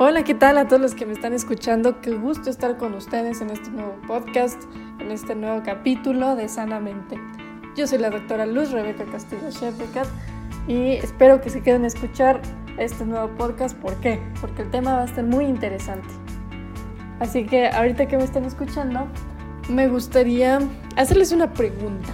[0.00, 2.00] Hola, ¿qué tal a todos los que me están escuchando?
[2.00, 4.60] Qué gusto estar con ustedes en este nuevo podcast,
[4.98, 7.16] en este nuevo capítulo de Sanamente.
[7.76, 10.08] Yo soy la doctora Luz Rebeca Castillo Shepecat
[10.66, 12.42] y espero que se queden a escuchar
[12.76, 13.76] este nuevo podcast.
[13.76, 14.20] ¿Por qué?
[14.40, 16.08] Porque el tema va a estar muy interesante.
[17.20, 19.06] Así que ahorita que me están escuchando,
[19.68, 20.58] me gustaría
[20.96, 22.08] hacerles una pregunta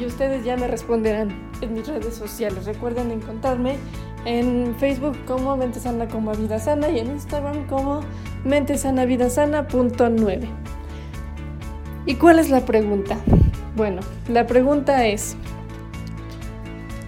[0.00, 2.64] y ustedes ya me responderán en mis redes sociales.
[2.64, 3.76] Recuerden encontrarme
[4.24, 8.00] en Facebook como Mente Sana como Vida Sana y en Instagram como
[8.44, 9.66] Mente Sana Vida Sana
[12.06, 13.16] ¿Y cuál es la pregunta?
[13.76, 15.36] Bueno, la pregunta es,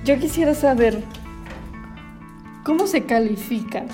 [0.04, 1.02] yo quisiera saber
[2.64, 3.86] cómo se califican,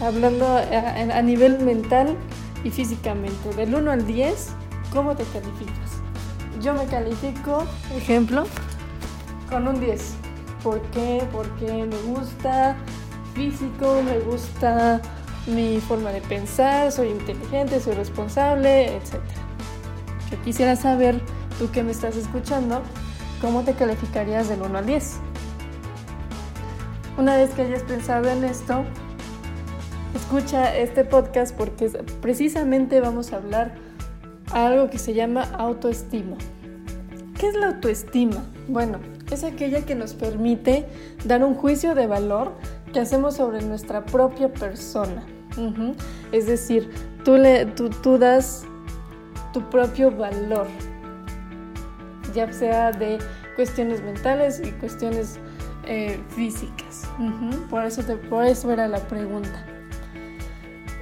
[0.00, 2.16] hablando a, a nivel mental
[2.64, 4.50] y físicamente, del 1 al 10,
[4.92, 6.02] ¿cómo te calificas?
[6.60, 8.44] Yo me califico, ejemplo,
[9.48, 10.25] con un 10
[10.66, 11.22] ¿Por qué?
[11.30, 12.74] Porque me gusta
[13.34, 15.00] físico, me gusta
[15.46, 19.20] mi forma de pensar, soy inteligente, soy responsable, etc.
[20.28, 21.20] Yo quisiera saber,
[21.60, 22.82] tú que me estás escuchando,
[23.40, 25.18] ¿cómo te calificarías del 1 al 10?
[27.16, 28.82] Una vez que hayas pensado en esto,
[30.16, 33.76] escucha este podcast porque precisamente vamos a hablar
[34.50, 36.36] algo que se llama autoestima.
[37.38, 38.42] ¿Qué es la autoestima?
[38.68, 38.98] Bueno,
[39.30, 40.86] es aquella que nos permite
[41.24, 42.52] dar un juicio de valor
[42.92, 45.24] que hacemos sobre nuestra propia persona.
[46.32, 46.90] Es decir,
[47.24, 48.64] tú, le, tú, das
[49.54, 50.66] tu propio valor,
[52.34, 53.18] ya sea de
[53.54, 55.38] cuestiones mentales y cuestiones
[55.86, 57.08] eh, físicas.
[57.70, 59.64] por, eso por eso era la pregunta.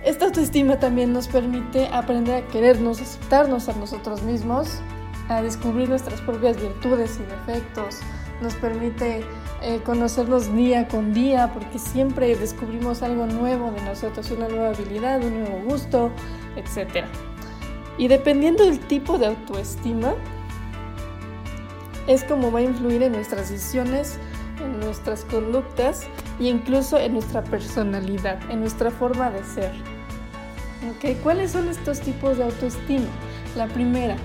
[0.05, 4.81] Esta autoestima también nos permite aprender a querernos, aceptarnos a nosotros mismos
[5.29, 8.01] a descubrir nuestras propias virtudes y defectos,
[8.43, 9.25] nos permite
[9.63, 15.25] eh, conocernos día con día porque siempre descubrimos algo nuevo de nosotros, una nueva habilidad,
[15.25, 16.11] un nuevo gusto,
[16.57, 17.07] etc.
[17.97, 20.15] Y dependiendo del tipo de autoestima,
[22.07, 24.19] es como va a influir en nuestras decisiones,
[24.63, 26.07] en nuestras conductas
[26.41, 29.73] e incluso en nuestra personalidad, en nuestra forma de ser.
[30.97, 31.15] ¿Okay?
[31.23, 33.07] ¿Cuáles son estos tipos de autoestima?
[33.57, 34.17] La primera,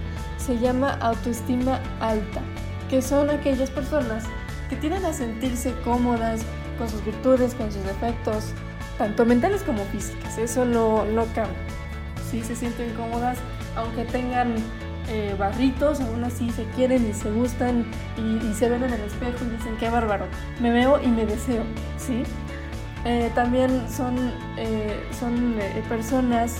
[0.50, 2.42] se llama autoestima alta,
[2.90, 4.24] que son aquellas personas
[4.68, 6.42] que tienden a sentirse cómodas
[6.80, 8.46] con sus virtudes, con sus defectos,
[8.98, 10.40] tanto mentales como físicas.
[10.40, 11.54] Eso no, no cambia.
[12.32, 13.38] Sí, se sienten cómodas,
[13.76, 14.56] aunque tengan
[15.10, 17.86] eh, barritos, aún así se quieren y se gustan
[18.18, 20.26] y, se ven en el espejo y dicen qué bárbaro,
[20.60, 21.62] me veo y me deseo,
[21.98, 22.24] ¿sí?
[23.06, 24.18] Eh, también son,
[24.58, 26.58] eh, son personas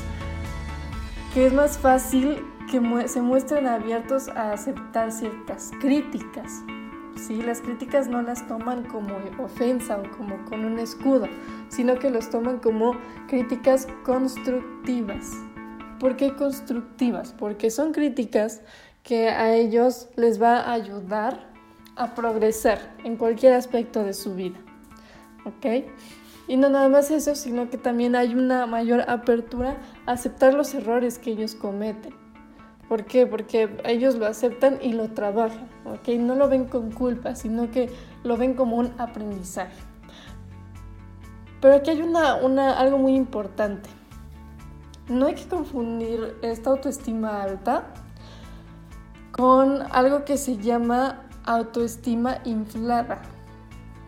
[1.34, 6.64] que es más fácil que se muestren abiertos a aceptar ciertas críticas.
[7.16, 7.42] ¿sí?
[7.42, 11.28] Las críticas no las toman como ofensa o como con un escudo,
[11.70, 12.96] sino que los toman como
[13.28, 15.32] críticas constructivas.
[16.00, 17.34] ¿Por qué constructivas?
[17.38, 18.62] Porque son críticas
[19.04, 21.50] que a ellos les va a ayudar
[21.96, 24.58] a progresar en cualquier aspecto de su vida.
[25.46, 25.86] ¿Ok?
[26.48, 30.74] Y no nada más eso, sino que también hay una mayor apertura a aceptar los
[30.74, 32.29] errores que ellos cometen.
[32.90, 33.28] ¿Por qué?
[33.28, 36.08] Porque ellos lo aceptan y lo trabajan, ¿ok?
[36.18, 37.92] No lo ven con culpa, sino que
[38.24, 39.80] lo ven como un aprendizaje.
[41.62, 43.90] Pero aquí hay una, una, algo muy importante.
[45.08, 47.84] No hay que confundir esta autoestima alta
[49.32, 53.22] con algo que se llama autoestima inflada.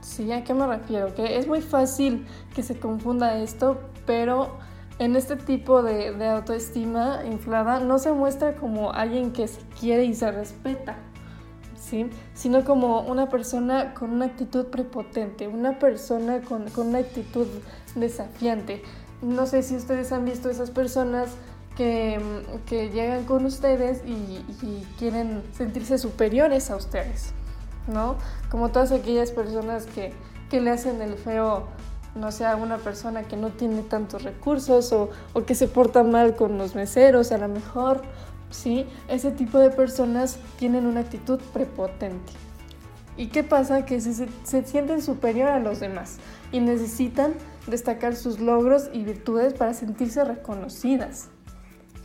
[0.01, 0.31] ¿Sí?
[0.31, 1.13] ¿A qué me refiero?
[1.13, 2.25] Que es muy fácil
[2.55, 4.57] que se confunda esto, pero
[5.01, 10.13] en este tipo de, autoestima inflada no se muestra como alguien que se quiere y
[10.13, 10.95] se respeta,
[11.75, 12.07] ¿sí?
[12.35, 17.47] sino como una persona con una actitud prepotente, una persona con, una actitud
[17.95, 18.83] desafiante.
[19.23, 21.29] No sé si ustedes han visto esas personas
[21.75, 22.21] que,
[22.69, 27.33] llegan con ustedes y, quieren sentirse superiores a ustedes,
[27.87, 28.17] ¿no?
[28.51, 30.13] Como todas aquellas personas que,
[30.51, 31.65] que le hacen el feo
[32.15, 35.09] no sea una persona que no tiene tantos recursos o,
[35.45, 38.01] que se porta mal con los meseros, a lo mejor,
[38.49, 38.85] ¿sí?
[39.07, 42.33] Ese tipo de personas tienen una actitud prepotente.
[43.17, 43.85] ¿Y qué pasa?
[43.85, 46.17] Que se, se sienten superior a los demás
[46.51, 47.33] y necesitan
[47.67, 51.29] destacar sus logros y virtudes para sentirse reconocidas.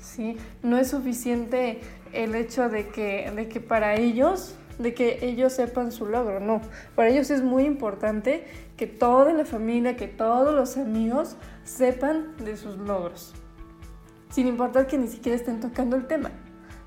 [0.03, 0.37] ¿sí?
[0.63, 1.81] No es suficiente
[2.13, 6.61] el hecho de que, de que para ellos de que ellos sepan su logro, no.
[6.95, 8.45] Para ellos es muy importante
[8.77, 13.35] que toda la familia, que todos los amigos sepan de sus logros,
[14.31, 16.31] sin importar que ni siquiera estén tocando el tema.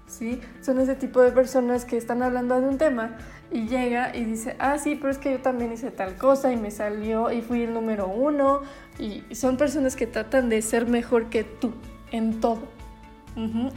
[0.10, 0.42] ¿sí?
[0.62, 3.18] Son ese tipo de personas que están hablando de un tema
[3.52, 6.58] y llega y dice, ah, sí, pero es que yo también hice tal cosa y
[6.58, 8.62] me salió y fui el número uno.
[8.98, 11.74] Y son personas que tratan de ser mejor que tú
[12.12, 12.68] en todo.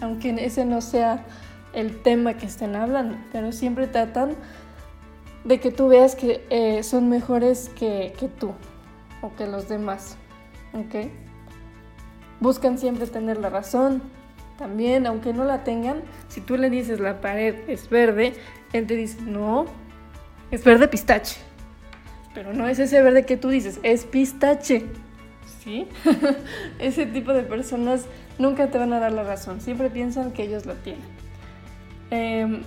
[0.01, 1.25] Aunque ese no sea
[1.73, 4.37] el tema que estén hablando, pero siempre tratan
[5.45, 8.53] de que tú veas que eh, son mejores que, que, tú
[9.21, 10.17] o que los demás.
[10.73, 11.11] ¿Ok?
[12.41, 14.03] Buscan siempre tener la razón.
[14.59, 18.35] También, aunque no la tengan, si tú le dices la pared es verde,
[18.73, 19.67] él te dice, no,
[20.51, 21.41] es verde pistache.
[22.35, 24.87] Pero no es ese verde que tú dices, es pistache.
[25.63, 25.89] ¿Sí?
[26.79, 28.07] ese tipo de personas
[28.39, 31.22] nunca te van a dar la razón, siempre piensan que ellos la tienen.
[32.13, 32.61] Em,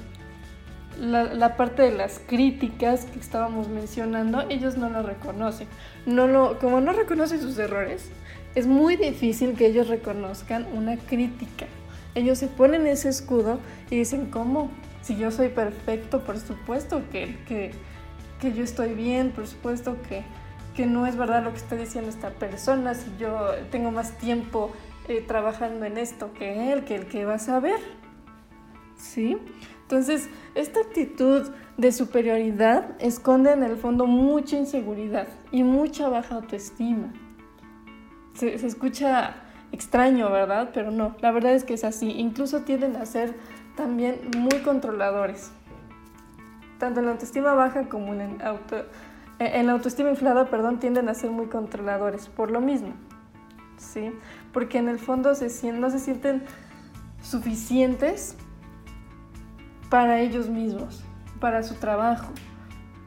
[0.99, 5.67] la, parte de las críticas que estábamos mencionando, ellos no lo reconocen.
[6.07, 8.09] No lo, como no reconocen sus errores,
[8.55, 11.67] es muy difícil que ellos reconozcan una crítica.
[12.15, 13.59] Ellos se ponen ese escudo
[13.91, 14.71] y dicen, ¿cómo?
[15.03, 17.71] Si yo soy perfecto, por supuesto que, que,
[18.41, 20.23] que yo estoy bien, por supuesto que,
[20.75, 24.71] que no es verdad lo que está diciendo esta persona, si yo tengo más tiempo
[25.07, 27.79] eh, trabajando en esto que él, que el que va a saber.
[29.05, 29.37] ¿Sí?
[29.83, 37.13] Entonces, esta actitud de superioridad esconde en el fondo mucha inseguridad y mucha baja autoestima.
[38.33, 39.35] Se, se, escucha
[39.71, 40.71] extraño, ¿verdad?
[40.73, 42.09] Pero no, la verdad es que es así.
[42.11, 43.35] Incluso tienden a ser
[43.75, 45.51] también muy controladores.
[46.79, 48.77] Tanto en la autoestima baja como en, auto,
[49.39, 52.93] eh, en la autoestima inflada, perdón, tienden a ser muy controladores por lo mismo.
[53.77, 54.11] ¿Sí?
[54.51, 56.43] Porque en el fondo se, no se sienten
[57.21, 58.37] suficientes
[59.89, 61.03] para ellos mismos,
[61.39, 62.31] para su trabajo,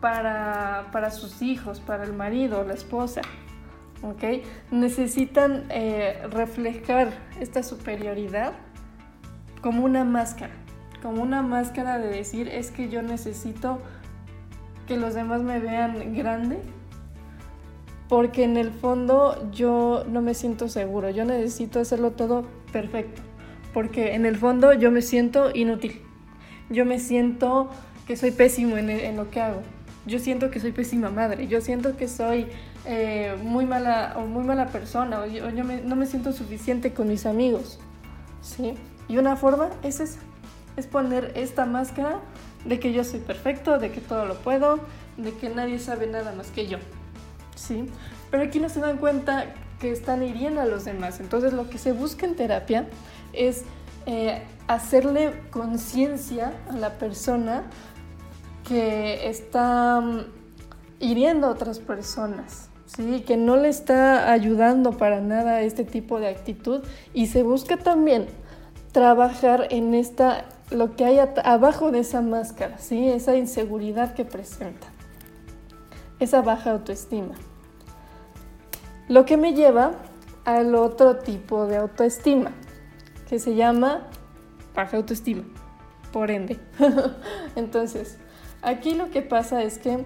[0.01, 3.23] para, para sus hijos, para el marido, la esposa.
[4.03, 4.45] ¿ok?
[4.71, 7.11] Necesitan eh, reflejar
[7.41, 8.53] esta superioridad
[9.61, 10.55] como una máscara,
[11.03, 13.81] como una máscara de decir es que yo necesito
[14.87, 16.59] que los demás me vean grande,
[18.09, 23.21] porque en el fondo yo no me siento seguro, yo necesito hacerlo todo perfecto,
[23.75, 26.01] porque en el fondo yo me siento inútil,
[26.71, 27.71] yo me siento
[28.07, 29.63] que soy pésimo en, lo que hago,
[30.07, 32.47] yo siento que soy pésima madre, yo siento que soy
[32.87, 37.27] eh, muy mala o muy mala persona, o yo, no me siento suficiente con mis
[37.27, 37.79] amigos,
[38.41, 38.75] ¿sí?
[39.09, 40.21] Y una forma es esa,
[40.77, 42.21] es poner esta máscara
[42.65, 44.79] de que yo soy perfecto, de que todo lo puedo,
[45.17, 46.79] de que nadie sabe nada más que yo.
[47.57, 47.87] ¿Sí?
[48.31, 51.21] Pero aquí no se dan cuenta que están hiriendo a los demás.
[51.21, 52.87] Entonces lo que se busca en terapia
[53.33, 53.65] es
[54.11, 57.65] eh, hacerle conciencia a la persona
[58.67, 60.21] que está mm,
[60.99, 63.21] hiriendo a otras personas, ¿sí?
[63.21, 66.83] que no le está ayudando para nada este tipo de actitud
[67.13, 68.29] y se busca también
[68.93, 73.11] trabajar en esta, lo que hay abajo de esa máscara, ¿sí?
[73.11, 74.87] esa inseguridad que presenta,
[76.19, 77.35] esa baja autoestima.
[79.07, 79.93] Lo que me lleva
[80.47, 82.53] al otro tipo de autoestima,
[83.29, 84.07] que se llama
[84.75, 85.45] baja autoestima,
[86.13, 86.59] por ende.
[87.57, 88.19] Entonces,
[88.63, 90.05] aquí lo que pasa es que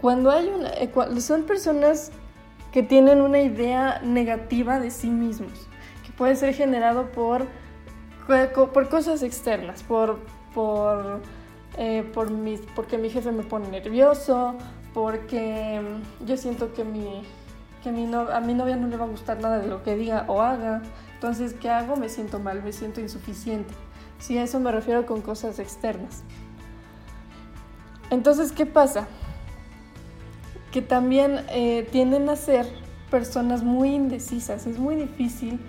[0.00, 0.90] cuando hay una, eh,
[1.20, 2.12] son personas
[2.72, 5.52] que tienen una idea negativa de sí mismos,
[6.04, 7.46] que puede ser generado por
[8.26, 10.18] por cosas externas, por,
[10.54, 11.20] por,
[11.76, 12.30] eh, por
[12.74, 14.56] porque mi jefe me pone nervioso,
[14.92, 15.82] porque
[16.24, 17.22] yo siento que, mi,
[17.82, 19.96] que mi no, a mi novia no le va a gustar nada de lo que
[19.96, 20.82] diga o haga.
[21.24, 21.96] Entonces, ¿qué hago?
[21.96, 23.72] Me siento mal, me siento insuficiente.
[24.18, 26.22] Sí, a eso me refiero con cosas externas.
[28.10, 29.08] Entonces, ¿qué pasa?
[30.70, 32.66] Que también eh, tienden a ser
[33.10, 34.66] personas muy indecisas.
[34.66, 35.60] Es muy difícil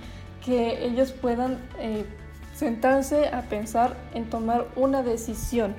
[0.43, 2.03] que ellos puedan eh,
[2.53, 5.73] sentarse a pensar en tomar una decisión.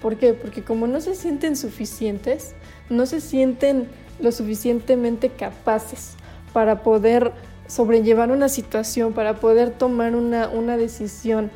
[0.00, 0.32] ¿Por qué?
[0.32, 2.54] Porque como no se sienten suficientes,
[2.88, 3.86] no se sienten
[4.18, 6.14] lo suficientemente capaces
[6.54, 7.34] para poder
[7.66, 11.50] sobrellevar una situación, para poder tomar una, una decisión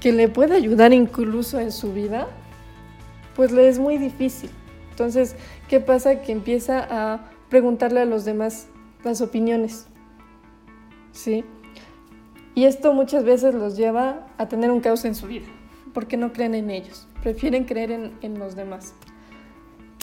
[0.00, 2.28] que le pueda ayudar incluso en su vida,
[3.34, 4.50] pues le es muy difícil.
[4.90, 5.36] Entonces,
[5.68, 6.20] ¿qué pasa?
[6.22, 8.68] Que empieza a preguntarle a los demás
[9.02, 9.86] las opiniones.
[11.12, 11.44] ¿Sí?
[12.54, 15.46] Y esto muchas veces los lleva a tener un caos en su vida,
[15.92, 18.94] porque no creen en ellos, prefieren creer en, los demás.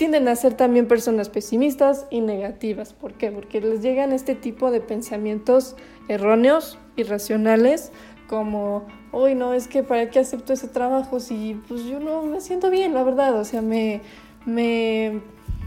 [0.01, 2.91] Tienden a ser también personas pesimistas y negativas.
[2.91, 3.31] ¿Por qué?
[3.31, 5.75] Porque les llegan este tipo de pensamientos
[6.07, 7.91] erróneos, irracionales,
[8.27, 12.41] como, uy, no, es que para qué acepto ese trabajo si pues yo no me
[12.41, 14.01] siento bien, la verdad, o sea, me,
[14.47, 15.21] me,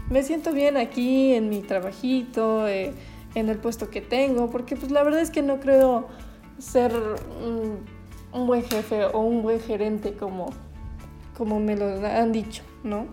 [0.09, 2.91] me siento bien aquí en mi trabajito, eh,
[3.35, 6.09] en el puesto que tengo, porque pues la verdad es que no creo
[6.57, 6.91] ser
[7.41, 7.79] un,
[8.45, 10.49] buen jefe o un buen gerente como,
[11.37, 13.07] como me lo han dicho, ¿no?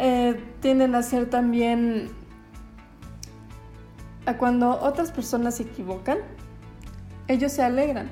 [0.00, 2.10] Eh, tienden a ser también
[4.26, 6.18] a cuando otras personas se equivocan,
[7.26, 8.08] ellos se alegran,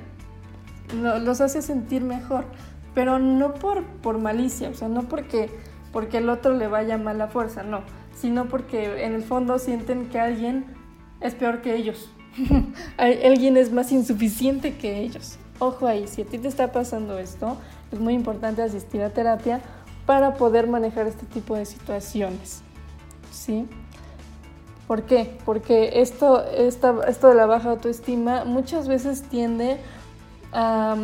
[1.01, 2.45] los hace sentir mejor,
[2.93, 5.49] pero no por, por malicia, o sea, no porque,
[5.93, 7.81] porque el otro le vaya mal la fuerza, no,
[8.15, 10.65] sino porque en el fondo sienten que alguien
[11.21, 12.11] es peor que ellos,
[12.97, 15.39] alguien es más insuficiente que ellos.
[15.59, 17.57] Ojo ahí, si a ti te está pasando esto,
[17.91, 19.61] es muy importante asistir a terapia
[20.07, 22.63] para poder manejar este tipo de situaciones.
[23.31, 23.69] ¿Sí?
[24.87, 25.37] ¿Por qué?
[25.45, 29.77] Porque esto, esto de la baja autoestima muchas veces tiende
[30.51, 30.95] a,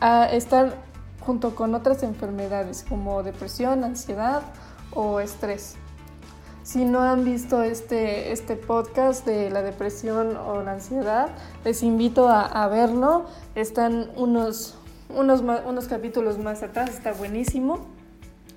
[0.00, 0.74] a estar
[1.20, 4.42] junto con otras enfermedades como depresión, ansiedad
[4.92, 5.76] o estrés.
[6.70, 11.30] Si no han visto este, este podcast de la depresión o la ansiedad,
[11.64, 13.24] les invito a, verlo.
[13.54, 14.76] Están unos,
[15.16, 17.86] unos, unos capítulos más atrás, está buenísimo.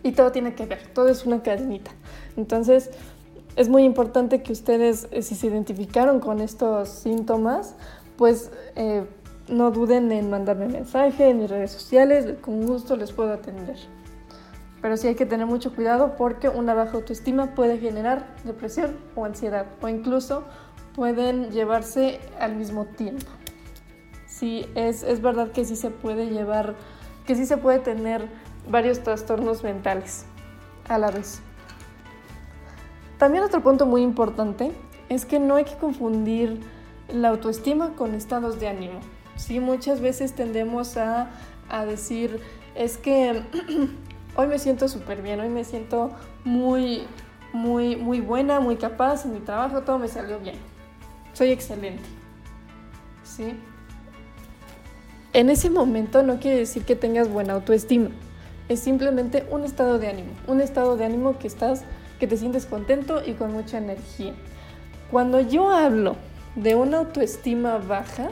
[0.03, 1.91] Y todo tiene que ver, todo es una cadenita.
[2.35, 2.89] Entonces,
[3.55, 7.75] es muy importante que ustedes, eh, si se identificaron con estos síntomas,
[8.17, 9.05] pues eh,
[9.47, 13.77] no duden en mandarme mensaje en mis redes sociales, con gusto les puedo atender.
[14.81, 19.23] Pero sí hay que tener mucho cuidado porque una baja autoestima puede generar depresión o
[19.23, 20.43] ansiedad o incluso
[20.95, 23.27] pueden llevarse al mismo tiempo.
[24.75, 26.75] Es, es verdad que sí se puede llevar,
[27.25, 28.27] que sí se puede tener
[28.69, 30.25] varios trastornos mentales
[30.89, 31.41] a la vez.
[33.17, 34.71] También otro punto muy importante
[35.09, 36.59] es que no hay que confundir
[37.07, 38.99] la autoestima con estados de ánimo.
[39.35, 41.31] Sí, muchas veces tendemos a,
[41.69, 42.41] a decir,
[42.75, 43.43] es que
[44.35, 46.11] hoy me siento súper bien, hoy me siento
[46.43, 47.03] muy,
[47.53, 50.55] muy, muy buena, muy capaz en mi trabajo, todo me salió bien.
[51.33, 52.03] Soy excelente.
[53.23, 53.55] ¿Sí?
[55.33, 58.09] En ese momento no quiere decir que tengas buena autoestima.
[58.69, 61.83] Es simplemente un estado de ánimo, un estado de ánimo que estás
[62.19, 64.33] que te sientes contento y con mucha energía.
[65.09, 66.17] Cuando yo hablo
[66.55, 68.29] de una autoestima baja,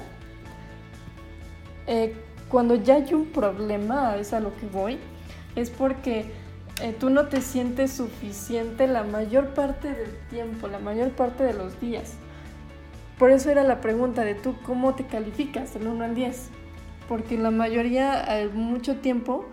[1.88, 2.14] eh,
[2.50, 5.00] cuando ya hay un problema, es a lo que voy,
[5.56, 6.32] es porque
[6.84, 11.54] eh, tú no te sientes suficiente la mayor parte del tiempo, la mayor parte de
[11.54, 12.14] los días.
[13.18, 16.61] Por eso era la pregunta de tú, ¿cómo te calificas del 1 al 10?
[17.08, 19.46] Porque la mayoría, mucho tiempo,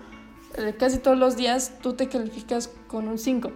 [0.57, 3.51] eh, casi todos los días, tú te calificas con un 5.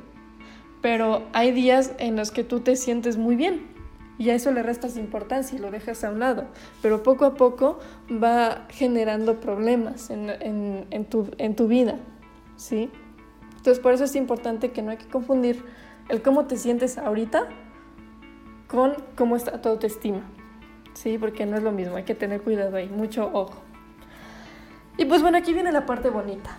[0.80, 3.72] Pero hay días en los que tú te sientes muy bien
[4.18, 6.46] y a eso le restas importancia y lo dejas a un lado.
[6.80, 7.78] Pero poco a poco
[8.10, 11.98] va generando problemas en, tu, en tu vida.
[12.56, 12.90] ¿sí?
[13.56, 15.64] Entonces por eso es importante que no hay que confundir
[16.08, 17.48] el cómo te sientes ahorita
[18.66, 20.22] con cómo está tu autoestima,
[20.94, 21.18] ¿sí?
[21.18, 23.61] Porque no es lo mismo, hay que tener cuidado ahí, mucho ojo.
[24.98, 26.50] Y pues bueno, aquí viene la parte bonita.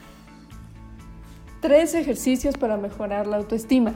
[1.62, 3.94] Tres ejercicios para mejorar la autoestima.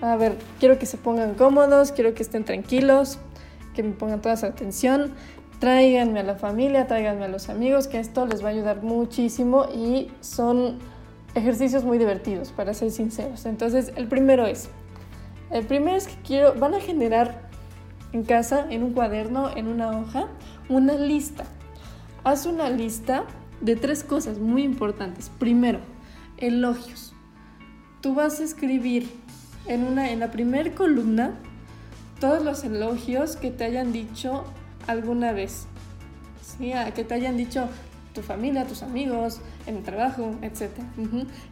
[0.00, 3.18] A ver, quiero que se pongan cómodos, quiero que estén tranquilos,
[3.74, 5.14] que me pongan toda su atención
[5.58, 9.66] tráiganme a la familia, tráiganme a los amigos, que esto les va a ayudar muchísimo
[9.74, 10.78] y son
[11.34, 13.46] ejercicios muy divertidos, para ser sinceros.
[13.46, 14.68] Entonces, el primero es,
[15.50, 17.48] el primero es que quiero, van a generar
[18.12, 20.28] en casa, en un cuaderno, en una hoja,
[20.68, 21.44] una lista.
[22.28, 23.24] Haz una lista
[23.62, 25.30] de tres cosas muy importantes.
[25.38, 25.78] Primero,
[26.36, 27.14] elogios.
[28.02, 29.08] Tú vas a escribir
[29.64, 31.38] en, una, en la primera columna
[32.20, 34.44] todos los elogios que te hayan dicho
[34.86, 35.68] alguna vez.
[36.42, 36.72] ¿sí?
[36.94, 37.66] Que te hayan dicho
[38.12, 40.68] tu familia, tus amigos, en el trabajo, etc.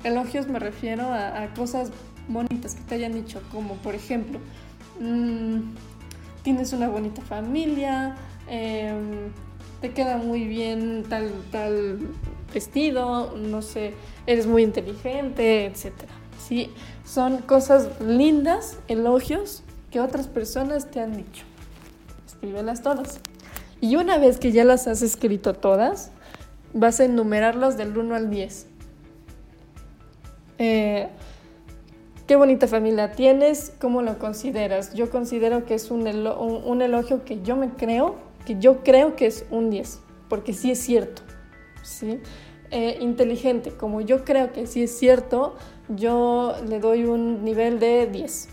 [0.05, 1.91] Elogios me refiero a, cosas
[2.29, 4.41] bonitas que te hayan dicho, como por ejemplo,
[5.01, 5.73] mm,
[6.43, 8.15] tienes una bonita familia,
[8.47, 9.31] em,
[9.93, 11.99] queda muy bien tal, tal
[12.53, 13.95] vestido, no sé,
[14.27, 15.93] eres muy inteligente, etc.
[16.39, 16.71] ¿sí?
[17.05, 21.45] Son cosas lindas, elogios que otras personas te han dicho
[22.37, 23.21] escríbelas todas.
[23.81, 26.11] Y una vez que ya las has escrito todas,
[26.73, 28.67] vas a enumerarlas del 1 al 10.
[30.59, 31.09] Eh,
[32.27, 33.73] ¿Qué bonita familia tienes?
[33.81, 34.95] ¿Cómo lo consideras?
[34.95, 38.17] Yo considero que es un, elogio que yo me creo,
[38.47, 41.23] que yo creo que es un 10, porque sí es cierto.
[41.83, 42.21] ¿sí?
[42.71, 45.57] Eh, inteligente, como yo creo que sí es cierto,
[45.89, 48.49] yo le doy un nivel de 10.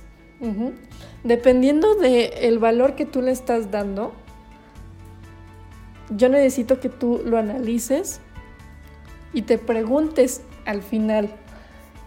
[1.24, 4.12] Dependiendo del valor que tú le estás dando,
[6.10, 8.20] yo necesito que tú lo analices
[9.32, 11.30] y te preguntes al final,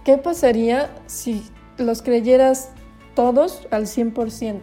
[0.05, 1.45] ¿qué pasaría si
[1.79, 2.71] los creyeras
[3.15, 4.61] todos al 100%?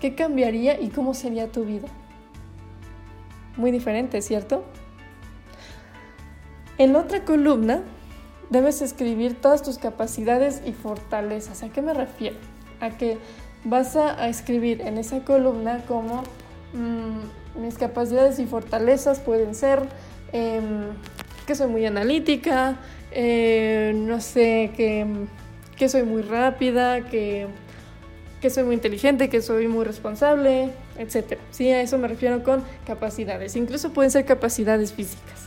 [0.00, 1.88] ¿Qué cambiaría y cómo sería tu vida?
[3.56, 4.64] Muy diferente, ¿cierto?
[6.78, 7.82] En la otra columna
[8.50, 11.62] debes escribir todas tus capacidades y fortalezas.
[11.62, 12.36] ¿A qué me refiero?
[12.80, 13.18] A que
[13.64, 16.22] vas a, escribir en esa columna como
[16.72, 19.80] mm, mis capacidades y fortalezas pueden ser
[20.32, 20.90] em,
[21.46, 22.76] que soy muy analítica,
[23.10, 25.06] eh, no sé, que,
[25.76, 27.46] que, soy muy rápida, que,
[28.40, 31.38] que, soy muy inteligente, que soy muy responsable, etc.
[31.50, 33.56] Sí, a eso me refiero con capacidades.
[33.56, 35.46] Incluso pueden ser capacidades físicas.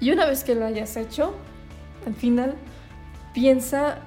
[0.00, 1.34] Y una vez que lo hayas hecho,
[2.06, 2.54] al final
[3.32, 3.98] piensa,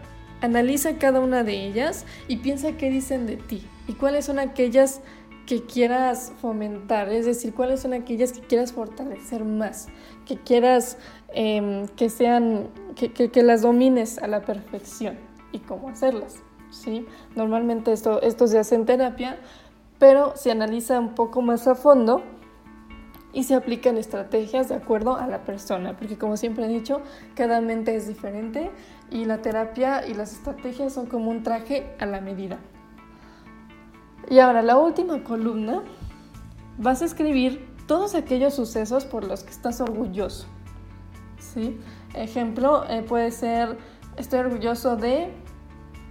[0.41, 5.01] analiza cada una de ellas y piensa qué dicen de ti y cuáles son aquellas
[5.47, 9.87] que quieras fomentar, es decir, cuáles son aquellas que quieras fortalecer más,
[10.25, 10.97] que quieras
[11.33, 15.17] em, que sean, que, que, las domines a la perfección
[15.53, 16.35] y cómo hacerlas.
[16.69, 17.05] ¿sí?
[17.35, 19.37] Normalmente esto, esto se hace en terapia,
[19.99, 22.23] pero se analiza un poco más a fondo
[23.33, 27.01] y se aplican estrategias de acuerdo a la persona, porque como siempre he dicho,
[27.35, 28.71] cada mente es diferente
[29.11, 32.57] y la terapia y las estrategias son como un traje a la medida.
[34.29, 35.83] Y ahora, la última columna,
[36.77, 40.47] vas a escribir todos aquellos sucesos por los que estás orgulloso.
[41.39, 41.79] ¿Sí?
[42.13, 43.77] Ejemplo, eh, puede ser,
[44.17, 45.31] estoy orgulloso de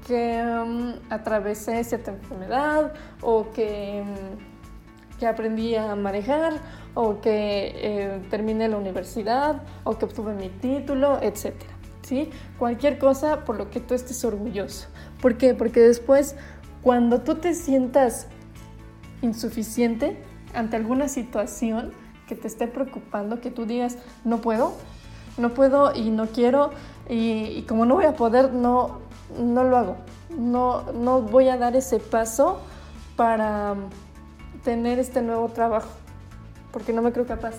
[0.07, 6.55] que mm, atravesé cierta enfermedad o que, mm, que, aprendí a manejar
[6.95, 11.55] o que eh, terminé la universidad o que obtuve mi título, etc.
[12.03, 12.31] ¿Sí?
[12.59, 14.87] Cualquier cosa por lo que tú estés orgulloso.
[15.21, 15.55] ¿Por qué?
[15.55, 16.37] Porque después
[16.83, 18.29] cuando tú te sientas
[19.23, 20.23] insuficiente
[20.55, 21.91] ante alguna situación
[22.29, 24.75] que te esté preocupando, que tú digas, no puedo,
[25.37, 26.71] no puedo y no quiero
[27.09, 29.01] y, como no voy a poder, no,
[29.38, 29.97] no lo hago.
[30.30, 32.61] No, no voy a dar ese paso
[33.16, 33.75] para
[34.64, 35.90] tener este nuevo trabajo,
[36.73, 37.54] porque no me creo capaz.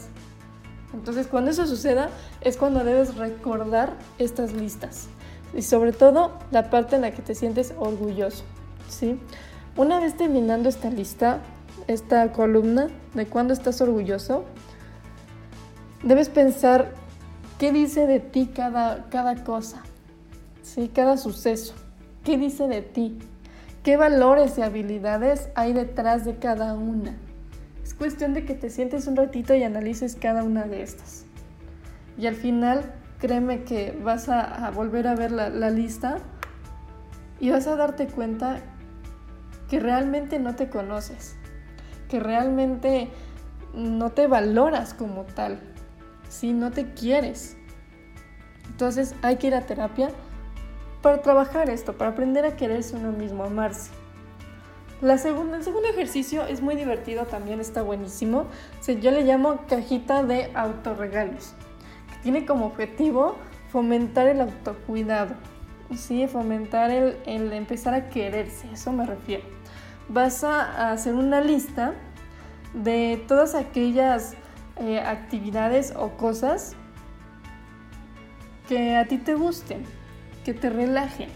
[0.93, 2.09] Entonces, cuando eso suceda,
[2.41, 5.07] es cuando debes recordar estas listas.
[5.53, 8.43] Y sobre todo, la parte en la que te sientes orgulloso.
[8.89, 9.19] ¿sí?
[9.75, 11.39] Una vez terminando esta lista,
[11.88, 14.45] esta columna de cuándo estás orgulloso,
[16.03, 16.93] debes pensar
[17.60, 19.84] qué dice de ti cada, cada cosa,
[20.67, 20.91] ¿sí?
[20.93, 21.73] cada suceso,
[22.23, 23.17] qué dice de ti,
[23.84, 27.15] qué valores y habilidades hay detrás de cada una.
[27.84, 31.25] Es cuestión de que te sientes un ratito y analices cada una de estas.
[32.17, 36.17] Y al final, créeme que vas a, volver a ver la, lista
[37.39, 38.60] y vas a darte cuenta
[39.69, 41.36] que realmente no te conoces,
[42.10, 43.10] que realmente
[43.73, 45.60] no te valoras como tal,
[46.30, 47.56] si no te quieres.
[48.67, 50.10] Entonces hay que ir a terapia
[51.01, 53.91] para trabajar esto, para aprender a quererse uno mismo, amarse.
[55.01, 58.47] La segunda, el segundo ejercicio es muy divertido, también está buenísimo.
[58.88, 61.53] Yo le llamo cajita de autorregalos,
[62.10, 63.36] que tiene como objetivo
[63.71, 65.36] fomentar el autocuidado,
[65.95, 66.27] ¿sí?
[66.27, 69.57] fomentar el, el empezar a quererse, eso me refiero
[70.10, 71.93] vas a hacer una lista
[72.73, 74.36] de todas aquellas
[74.77, 76.75] eh, actividades o cosas
[78.67, 79.83] que a ti te gusten,
[80.47, 81.27] que te relajen,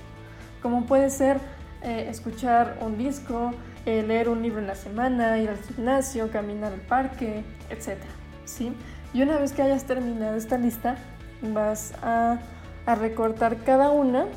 [0.62, 1.38] como puede ser
[1.84, 3.52] eh, escuchar un disco,
[3.86, 7.98] eh, leer un libro en la semana, ir al gimnasio, caminar al parque, etc.
[8.46, 8.72] ¿sí?
[9.14, 10.96] Y una vez que hayas terminado esta lista,
[11.42, 12.40] vas a,
[12.86, 14.28] a recortar cada una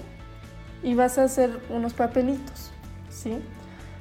[0.82, 2.72] y vas a hacer unos papelitos.
[3.10, 3.38] ¿sí?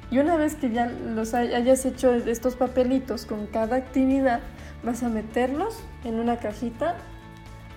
[0.10, 4.40] Y una vez que ya los hayas hecho estos papelitos con cada actividad,
[4.84, 6.96] vas a meterlos en una cajita,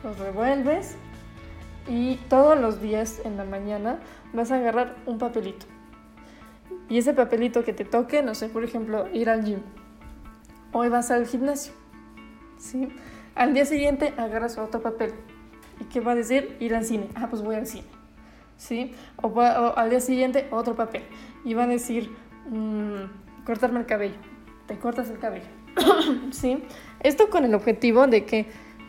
[0.03, 0.97] los revuelves
[1.89, 4.01] y todos los días en la mañana
[4.33, 5.67] vas a agarrar un papelito.
[6.89, 9.61] Y ese papelito que te toque, no sé, por ejemplo, ir al gym.
[10.73, 11.73] Hoy vas al gimnasio.
[12.59, 12.89] ¿sí?
[13.35, 15.13] Al día siguiente agarras otro papel.
[15.81, 16.57] ¿Y qué va a decir?
[16.61, 17.09] Ir al cine.
[17.15, 17.87] Ah, pues voy al cine.
[18.57, 18.95] ¿Sí?
[19.17, 21.03] O, al día siguiente otro papel.
[21.45, 22.11] Y va a decir,
[22.49, 24.17] Mm, cortarme el cabello.
[24.67, 25.47] Te cortas el cabello.
[26.31, 26.63] ¿Sí?
[27.01, 28.47] Esto con el objetivo de que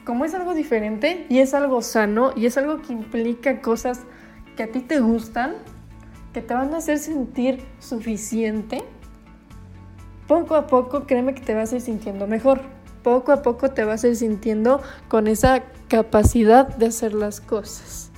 [0.07, 4.03] como es algo diferente y es algo sano y es algo que implica cosas
[4.55, 5.55] que a ti te gustan,
[6.31, 8.85] que te van a hacer sentir suficiente,
[10.25, 12.61] poco a poco créeme que te vas a ir sintiendo mejor.
[13.03, 18.09] Poco a poco te vas a ir sintiendo con esa capacidad de hacer las cosas.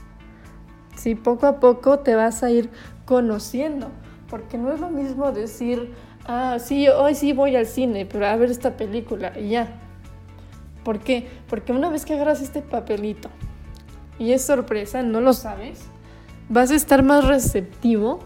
[0.95, 2.69] Sí, poco a poco te vas a ir
[3.05, 3.89] conociendo
[4.29, 5.95] porque no es lo mismo decir,
[6.27, 9.88] ah, sí, hoy sí voy al cine, pero a ver esta película y ya.
[10.83, 11.27] ¿Por qué?
[11.49, 13.29] Porque una vez que agarras este papelito
[14.17, 15.79] y es sorpresa, no lo sabes,
[16.49, 18.19] vas a estar más receptivo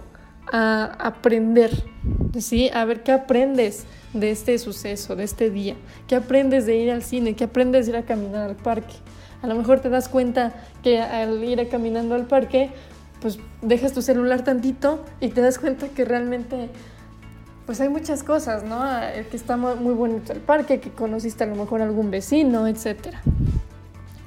[0.51, 1.71] a aprender,
[2.39, 2.69] ¿sí?
[2.73, 5.75] A ver qué aprendes de este suceso, de este día,
[6.07, 8.95] qué aprendes de ir al cine, qué aprendes de ir a caminar al parque.
[9.41, 12.71] A lo mejor te das cuenta que al ir caminando al parque,
[13.21, 16.69] pues dejas tu celular tantito y te das cuenta que realmente
[17.65, 18.81] pues hay muchas cosas, ¿no?
[19.29, 23.15] Que está muy bonito el parque, que conociste a lo mejor algún vecino, etc.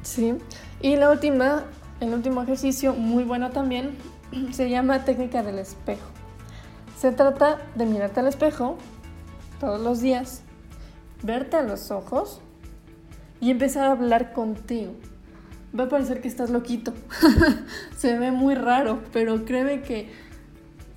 [0.02, 0.34] ¿Sí?
[0.80, 1.64] Y la última,
[2.00, 3.96] el último ejercicio, muy bueno también,
[4.52, 6.06] se llama técnica del espejo.
[6.98, 8.78] Se trata de mirarte al espejo
[9.60, 10.42] todos los días,
[11.22, 12.40] verte a los ojos
[13.40, 14.92] y empezar a hablar contigo.
[15.78, 16.94] Va a parecer que estás loquito,
[17.98, 20.10] se ve muy raro, pero créeme que,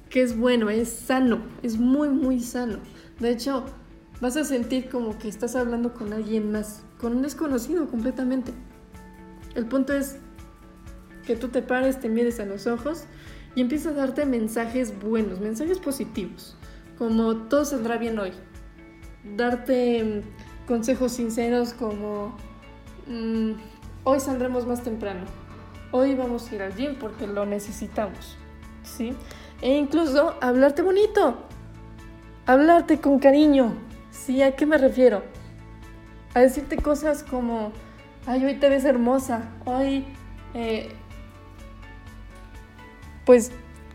[0.10, 2.80] que es bueno, es sano, es muy, muy sano.
[3.20, 3.66] De hecho,
[4.22, 8.54] vas a sentir como que estás hablando con alguien más, con un desconocido completamente.
[9.56, 10.18] El punto es
[11.26, 13.06] que tú te pares, te mires a los ojos
[13.56, 16.58] y empieza a darte mensajes buenos, mensajes positivos,
[16.98, 18.32] como todo saldrá bien hoy.
[19.36, 22.36] Darte mm, consejos sinceros como
[23.08, 23.52] mm,
[24.04, 25.22] hoy saldremos más temprano,
[25.92, 28.38] hoy vamos a ir al gym porque lo necesitamos,
[28.84, 29.14] ¿sí?
[29.62, 31.38] E incluso hablarte bonito,
[32.46, 33.74] hablarte con cariño,
[34.10, 34.42] ¿sí?
[34.42, 35.24] ¿A qué me refiero?
[36.34, 37.72] A decirte cosas como,
[38.26, 40.06] ay, hoy te ves hermosa, hoy
[40.54, 40.90] eh,
[43.26, 43.52] pues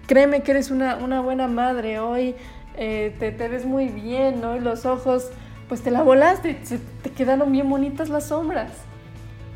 [0.07, 2.35] créeme que eres una, buena madre, hoy
[2.77, 5.31] eh, te, ves muy bien, hoy los ojos,
[5.68, 6.61] pues te la volaste,
[7.03, 8.70] te quedaron bien bonitas las sombras.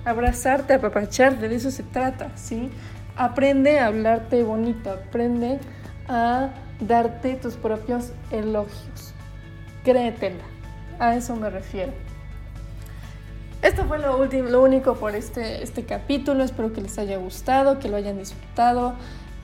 [0.05, 2.71] Abrazarte, apapacharte, de eso se trata, ¿sí?
[3.14, 5.59] Aprende a hablarte bonito, aprende
[6.09, 9.14] a darte tus propios elogios.
[9.85, 10.44] Créetela,
[10.99, 11.92] a eso me refiero.
[13.62, 16.44] Esto fue lo, último, lo único por este, este capítulo.
[16.44, 18.94] Espero que les haya gustado, que lo hayan disfrutado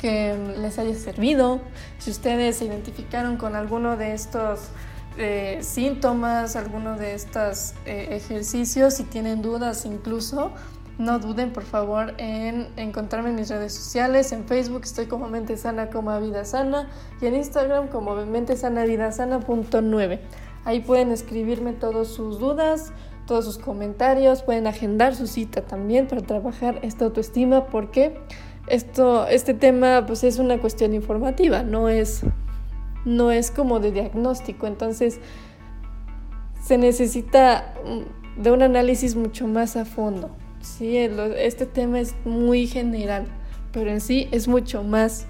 [0.04, 1.62] que les haya servido.
[1.98, 4.68] Si ustedes se identificaron con alguno de estos
[5.16, 10.52] eh, síntomas, alguno de estos eh, ejercicios, si tienen dudas incluso,
[10.98, 14.32] no duden por favor en encontrarme en mis redes sociales.
[14.32, 16.88] En Facebook estoy como Mente Sana como Vida Sana
[17.20, 19.80] y en Instagram como Mente Sana Vida Sana punto
[20.64, 22.92] Ahí pueden escribirme todas sus dudas,
[23.26, 28.18] todos sus comentarios, pueden agendar su cita también para trabajar esta autoestima porque
[28.66, 32.22] esto, este tema pues es una cuestión informativa, no es,
[33.04, 35.20] no es como de diagnóstico, entonces
[36.62, 37.74] se necesita
[38.38, 40.30] de un análisis mucho más a fondo.
[40.64, 40.96] ¿Sí?
[40.96, 43.26] Este tema es muy general,
[43.72, 45.26] pero en sí es mucho más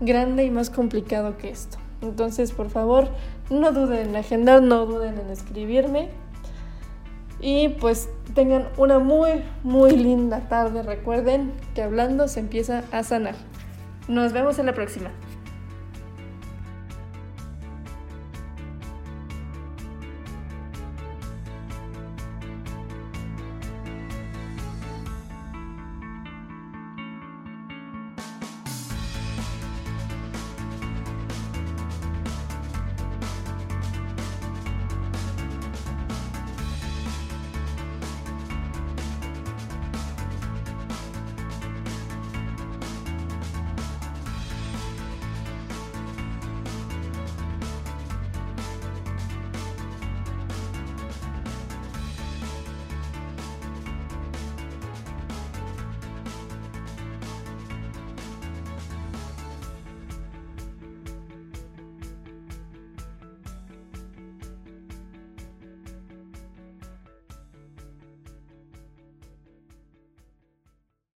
[0.00, 1.78] grande y más complicado que esto.
[2.02, 3.08] Entonces, por favor,
[3.48, 6.08] no duden en agendar, no duden en escribirme.
[7.40, 10.82] Y pues tengan una muy, muy linda tarde.
[10.82, 13.34] Recuerden que hablando se empieza a sanar.
[14.08, 15.10] Nos vemos en la próxima.